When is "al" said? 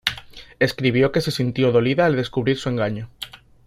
2.07-2.15